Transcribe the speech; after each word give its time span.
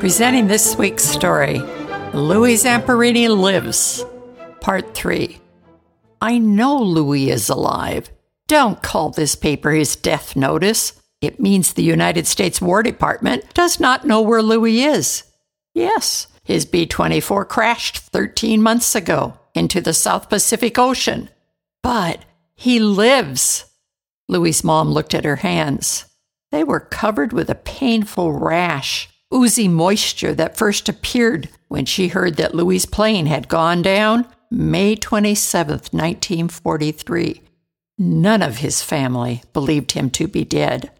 Presenting 0.00 0.46
this 0.46 0.76
week's 0.76 1.04
story 1.04 1.58
Louis 2.14 2.56
Zamperini 2.56 3.28
Lives, 3.28 4.02
Part 4.62 4.94
3. 4.94 5.38
I 6.22 6.38
know 6.38 6.78
Louis 6.78 7.30
is 7.30 7.50
alive. 7.50 8.10
Don't 8.48 8.82
call 8.82 9.10
this 9.10 9.36
paper 9.36 9.72
his 9.72 9.96
death 9.96 10.34
notice. 10.34 10.94
It 11.20 11.38
means 11.38 11.74
the 11.74 11.82
United 11.82 12.26
States 12.26 12.62
War 12.62 12.82
Department 12.82 13.52
does 13.52 13.78
not 13.78 14.06
know 14.06 14.22
where 14.22 14.42
Louis 14.42 14.84
is. 14.84 15.24
Yes, 15.74 16.28
his 16.44 16.64
B 16.64 16.86
24 16.86 17.44
crashed 17.44 17.98
13 17.98 18.62
months 18.62 18.94
ago 18.94 19.38
into 19.54 19.82
the 19.82 19.92
South 19.92 20.30
Pacific 20.30 20.78
Ocean. 20.78 21.28
But 21.82 22.24
he 22.54 22.80
lives. 22.80 23.66
Louis's 24.30 24.64
mom 24.64 24.92
looked 24.92 25.12
at 25.12 25.26
her 25.26 25.36
hands. 25.36 26.06
They 26.50 26.64
were 26.64 26.80
covered 26.80 27.34
with 27.34 27.50
a 27.50 27.54
painful 27.54 28.32
rash 28.32 29.09
oozy 29.32 29.68
moisture 29.68 30.34
that 30.34 30.56
first 30.56 30.88
appeared 30.88 31.48
when 31.68 31.84
she 31.84 32.08
heard 32.08 32.36
that 32.36 32.54
Louis' 32.54 32.86
plane 32.86 33.26
had 33.26 33.48
gone 33.48 33.82
down 33.82 34.26
May 34.50 34.96
27, 34.96 35.74
1943. 35.92 37.42
None 37.98 38.42
of 38.42 38.56
his 38.56 38.82
family 38.82 39.42
believed 39.52 39.92
him 39.92 40.10
to 40.10 40.26
be 40.26 40.44
dead. 40.44 40.90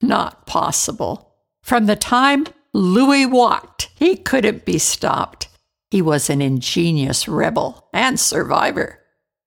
Not 0.00 0.46
possible. 0.46 1.34
From 1.62 1.86
the 1.86 1.96
time 1.96 2.46
Louis 2.72 3.26
walked, 3.26 3.88
he 3.96 4.16
couldn't 4.16 4.64
be 4.64 4.78
stopped. 4.78 5.48
He 5.90 6.00
was 6.00 6.30
an 6.30 6.40
ingenious 6.40 7.26
rebel 7.26 7.88
and 7.92 8.20
survivor. 8.20 9.00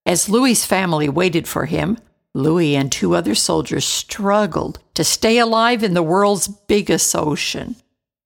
As 0.06 0.28
Louis's 0.28 0.66
family 0.66 1.08
waited 1.08 1.48
for 1.48 1.66
him, 1.66 1.98
Louis 2.34 2.76
and 2.76 2.92
two 2.92 3.16
other 3.16 3.36
soldiers 3.36 3.86
struggled 3.86 4.80
to 4.96 5.04
stay 5.04 5.38
alive 5.38 5.84
in 5.84 5.94
the 5.94 6.04
world's 6.04 6.48
biggest 6.48 7.16
ocean. 7.16 7.76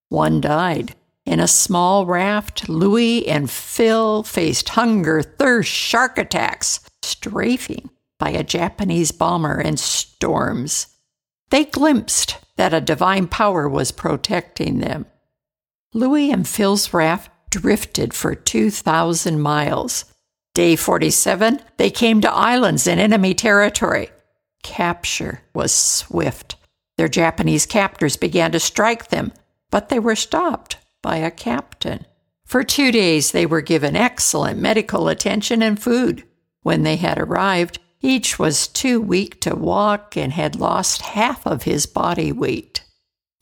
One 0.09 0.41
died. 0.41 0.95
In 1.25 1.39
a 1.39 1.47
small 1.47 2.05
raft, 2.05 2.69
Louis 2.69 3.27
and 3.27 3.49
Phil 3.49 4.23
faced 4.23 4.69
hunger, 4.69 5.21
thirst, 5.21 5.69
shark 5.69 6.17
attacks, 6.17 6.79
strafing 7.01 7.89
by 8.17 8.29
a 8.29 8.43
Japanese 8.43 9.11
bomber 9.11 9.59
and 9.59 9.79
storms. 9.79 10.87
They 11.49 11.65
glimpsed 11.65 12.37
that 12.55 12.73
a 12.73 12.81
divine 12.81 13.27
power 13.27 13.67
was 13.67 13.91
protecting 13.91 14.79
them. 14.79 15.05
Louis 15.93 16.31
and 16.31 16.47
Phil's 16.47 16.93
raft 16.93 17.29
drifted 17.49 18.13
for 18.13 18.35
2,000 18.35 19.39
miles. 19.39 20.05
Day 20.53 20.75
47, 20.75 21.61
they 21.77 21.89
came 21.89 22.21
to 22.21 22.31
islands 22.31 22.87
in 22.87 22.99
enemy 22.99 23.33
territory. 23.33 24.09
Capture 24.63 25.41
was 25.53 25.71
swift. 25.71 26.55
Their 26.97 27.07
Japanese 27.07 27.65
captors 27.65 28.17
began 28.17 28.51
to 28.53 28.59
strike 28.59 29.09
them, 29.09 29.31
but 29.71 29.89
they 29.89 29.99
were 29.99 30.15
stopped 30.15 30.77
by 31.01 31.17
a 31.17 31.31
captain. 31.31 32.05
For 32.45 32.63
two 32.63 32.91
days, 32.91 33.31
they 33.31 33.45
were 33.45 33.61
given 33.61 33.95
excellent 33.95 34.59
medical 34.59 35.07
attention 35.07 35.61
and 35.61 35.81
food. 35.81 36.23
When 36.61 36.83
they 36.83 36.95
had 36.95 37.17
arrived, 37.17 37.79
each 38.01 38.39
was 38.39 38.67
too 38.67 39.01
weak 39.01 39.41
to 39.41 39.55
walk 39.55 40.15
and 40.15 40.31
had 40.31 40.55
lost 40.55 41.01
half 41.01 41.45
of 41.45 41.63
his 41.63 41.85
body 41.85 42.31
weight. 42.31 42.83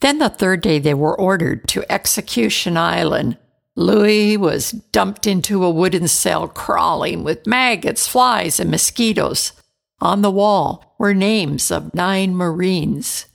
Then 0.00 0.18
the 0.18 0.28
third 0.28 0.60
day, 0.60 0.78
they 0.78 0.94
were 0.94 1.18
ordered 1.18 1.68
to 1.68 1.90
Execution 1.90 2.76
Island. 2.76 3.38
Louis 3.76 4.36
was 4.36 4.72
dumped 4.72 5.26
into 5.26 5.64
a 5.64 5.70
wooden 5.70 6.08
cell 6.08 6.48
crawling 6.48 7.22
with 7.22 7.46
maggots, 7.46 8.08
flies, 8.08 8.58
and 8.58 8.70
mosquitoes. 8.70 9.52
On 10.00 10.22
the 10.22 10.30
wall 10.30 10.96
were 10.98 11.14
names 11.14 11.70
of 11.70 11.94
nine 11.94 12.34
Marines. 12.34 13.26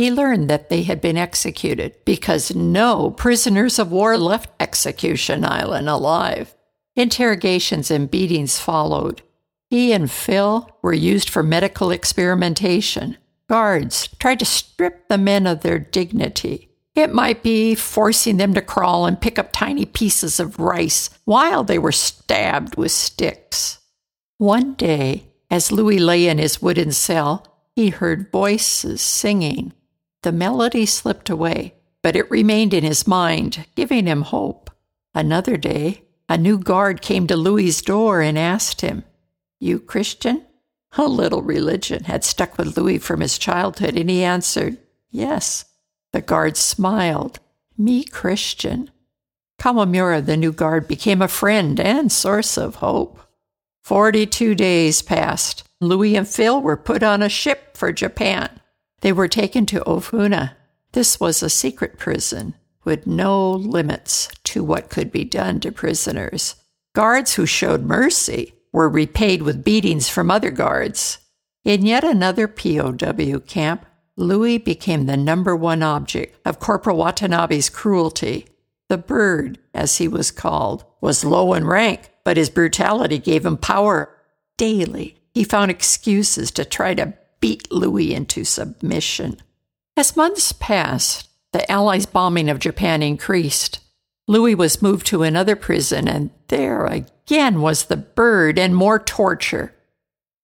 He 0.00 0.10
learned 0.10 0.48
that 0.48 0.70
they 0.70 0.84
had 0.84 1.02
been 1.02 1.18
executed 1.18 1.94
because 2.06 2.54
no 2.54 3.10
prisoners 3.10 3.78
of 3.78 3.92
war 3.92 4.16
left 4.16 4.48
Execution 4.58 5.44
Island 5.44 5.90
alive. 5.90 6.54
Interrogations 6.96 7.90
and 7.90 8.10
beatings 8.10 8.58
followed. 8.58 9.20
He 9.68 9.92
and 9.92 10.10
Phil 10.10 10.70
were 10.80 10.94
used 10.94 11.28
for 11.28 11.42
medical 11.42 11.90
experimentation. 11.90 13.18
Guards 13.46 14.08
tried 14.18 14.38
to 14.38 14.46
strip 14.46 15.06
the 15.08 15.18
men 15.18 15.46
of 15.46 15.60
their 15.60 15.78
dignity. 15.78 16.70
It 16.94 17.12
might 17.12 17.42
be 17.42 17.74
forcing 17.74 18.38
them 18.38 18.54
to 18.54 18.62
crawl 18.62 19.04
and 19.04 19.20
pick 19.20 19.38
up 19.38 19.52
tiny 19.52 19.84
pieces 19.84 20.40
of 20.40 20.58
rice 20.58 21.10
while 21.26 21.62
they 21.62 21.78
were 21.78 21.92
stabbed 21.92 22.74
with 22.74 22.92
sticks. 22.92 23.80
One 24.38 24.72
day, 24.76 25.24
as 25.50 25.70
Louis 25.70 25.98
lay 25.98 26.26
in 26.26 26.38
his 26.38 26.62
wooden 26.62 26.92
cell, 26.92 27.46
he 27.76 27.90
heard 27.90 28.32
voices 28.32 29.02
singing. 29.02 29.74
The 30.22 30.32
melody 30.32 30.86
slipped 30.86 31.30
away, 31.30 31.74
but 32.02 32.16
it 32.16 32.30
remained 32.30 32.74
in 32.74 32.84
his 32.84 33.06
mind, 33.06 33.66
giving 33.74 34.06
him 34.06 34.22
hope. 34.22 34.70
Another 35.14 35.56
day, 35.56 36.02
a 36.28 36.36
new 36.36 36.58
guard 36.58 37.02
came 37.02 37.26
to 37.26 37.36
Louis's 37.36 37.82
door 37.82 38.20
and 38.20 38.38
asked 38.38 38.82
him, 38.82 39.04
You 39.58 39.80
Christian? 39.80 40.44
A 40.98 41.06
little 41.06 41.42
religion 41.42 42.04
had 42.04 42.24
stuck 42.24 42.58
with 42.58 42.76
Louis 42.76 42.98
from 42.98 43.20
his 43.20 43.38
childhood, 43.38 43.96
and 43.96 44.10
he 44.10 44.22
answered, 44.22 44.78
Yes. 45.10 45.64
The 46.12 46.20
guard 46.20 46.56
smiled, 46.56 47.38
Me 47.78 48.04
Christian. 48.04 48.90
Kawamura, 49.58 50.24
the 50.24 50.36
new 50.36 50.52
guard, 50.52 50.88
became 50.88 51.22
a 51.22 51.28
friend 51.28 51.78
and 51.80 52.10
source 52.10 52.56
of 52.56 52.76
hope. 52.76 53.20
Forty 53.82 54.26
two 54.26 54.54
days 54.54 55.02
passed. 55.02 55.64
Louis 55.80 56.16
and 56.16 56.28
Phil 56.28 56.60
were 56.60 56.76
put 56.76 57.02
on 57.02 57.22
a 57.22 57.28
ship 57.28 57.76
for 57.76 57.92
Japan. 57.92 58.59
They 59.00 59.12
were 59.12 59.28
taken 59.28 59.66
to 59.66 59.80
Ofuna. 59.80 60.52
This 60.92 61.18
was 61.20 61.42
a 61.42 61.50
secret 61.50 61.98
prison 61.98 62.54
with 62.84 63.06
no 63.06 63.52
limits 63.52 64.28
to 64.44 64.64
what 64.64 64.90
could 64.90 65.12
be 65.12 65.24
done 65.24 65.60
to 65.60 65.72
prisoners. 65.72 66.56
Guards 66.94 67.34
who 67.34 67.46
showed 67.46 67.82
mercy 67.84 68.54
were 68.72 68.88
repaid 68.88 69.42
with 69.42 69.64
beatings 69.64 70.08
from 70.08 70.30
other 70.30 70.50
guards. 70.50 71.18
In 71.64 71.84
yet 71.84 72.04
another 72.04 72.48
POW 72.48 73.40
camp, 73.46 73.86
Louis 74.16 74.58
became 74.58 75.06
the 75.06 75.16
number 75.16 75.54
one 75.54 75.82
object 75.82 76.36
of 76.46 76.58
Corporal 76.58 76.96
Watanabe's 76.96 77.70
cruelty. 77.70 78.46
The 78.88 78.98
bird, 78.98 79.58
as 79.72 79.98
he 79.98 80.08
was 80.08 80.30
called, 80.30 80.84
was 81.00 81.24
low 81.24 81.54
in 81.54 81.66
rank, 81.66 82.10
but 82.24 82.36
his 82.36 82.50
brutality 82.50 83.18
gave 83.18 83.46
him 83.46 83.56
power. 83.56 84.14
Daily, 84.56 85.16
he 85.32 85.44
found 85.44 85.70
excuses 85.70 86.50
to 86.52 86.64
try 86.64 86.94
to 86.94 87.14
beat 87.40 87.70
Louis 87.72 88.14
into 88.14 88.44
submission. 88.44 89.38
As 89.96 90.16
months 90.16 90.52
passed, 90.52 91.28
the 91.52 91.70
Allies' 91.70 92.06
bombing 92.06 92.48
of 92.48 92.58
Japan 92.58 93.02
increased. 93.02 93.80
Louis 94.28 94.54
was 94.54 94.82
moved 94.82 95.06
to 95.06 95.22
another 95.22 95.56
prison, 95.56 96.06
and 96.06 96.30
there 96.48 96.86
again 96.86 97.60
was 97.60 97.84
the 97.84 97.96
bird 97.96 98.58
and 98.58 98.76
more 98.76 98.98
torture. 98.98 99.74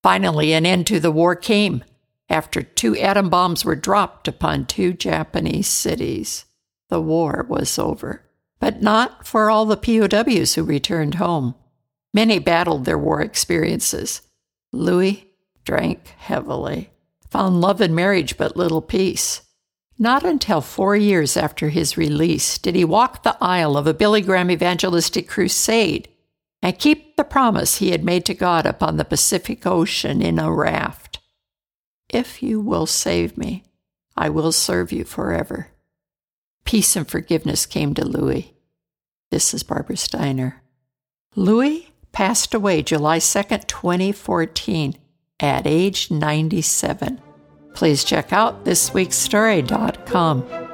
Finally, 0.03 0.53
an 0.53 0.65
end 0.65 0.87
to 0.87 0.99
the 0.99 1.11
war 1.11 1.35
came 1.35 1.83
after 2.29 2.61
two 2.61 2.95
atom 2.97 3.29
bombs 3.29 3.63
were 3.63 3.75
dropped 3.75 4.27
upon 4.27 4.65
two 4.65 4.93
Japanese 4.93 5.67
cities. 5.67 6.45
The 6.89 7.01
war 7.01 7.45
was 7.47 7.79
over, 7.79 8.23
but 8.59 8.81
not 8.81 9.25
for 9.25 9.49
all 9.49 9.65
the 9.65 9.77
POWs 9.77 10.55
who 10.55 10.63
returned 10.63 11.15
home. 11.15 11.55
Many 12.13 12.39
battled 12.39 12.85
their 12.85 12.97
war 12.97 13.21
experiences. 13.21 14.21
Louis 14.73 15.27
drank 15.67 16.07
heavily, 16.17 16.89
found 17.29 17.59
love 17.59 17.81
and 17.81 17.93
marriage 17.93 18.37
but 18.37 18.55
little 18.55 18.81
peace. 18.81 19.41
Not 19.99 20.23
until 20.23 20.61
four 20.61 20.95
years 20.95 21.35
after 21.35 21.67
his 21.67 21.97
release 21.97 22.57
did 22.57 22.73
he 22.73 22.85
walk 22.85 23.21
the 23.21 23.35
aisle 23.41 23.75
of 23.75 23.85
a 23.85 23.93
Billy 23.93 24.21
Graham 24.21 24.49
evangelistic 24.49 25.27
crusade 25.27 26.07
and 26.61 26.79
keep 26.79 27.17
the 27.17 27.25
promise 27.25 27.79
he 27.79 27.91
had 27.91 28.05
made 28.05 28.23
to 28.27 28.33
God 28.33 28.65
upon 28.65 28.95
the 28.95 29.03
Pacific 29.03 29.67
Ocean 29.67 30.21
in 30.21 30.39
a 30.39 30.49
raft. 30.49 31.19
If 32.09 32.41
you 32.41 32.61
will 32.61 32.85
save 32.85 33.37
me, 33.37 33.65
I 34.15 34.29
will 34.29 34.53
serve 34.53 34.93
you 34.93 35.03
forever. 35.03 35.67
Peace 36.63 36.95
and 36.95 37.05
forgiveness 37.05 37.65
came 37.65 37.93
to 37.95 38.07
Louis. 38.07 38.53
This 39.31 39.53
is 39.53 39.63
Barbara 39.63 39.97
Steiner. 39.97 40.63
Louis 41.35 41.91
passed 42.13 42.53
away 42.53 42.83
July 42.83 43.19
2nd, 43.19 43.67
2014 43.67 44.97
at 45.39 45.67
age 45.67 46.11
97. 46.11 47.21
Please 47.73 48.03
check 48.03 48.33
out 48.33 48.65
thisweekstory.com. 48.65 50.66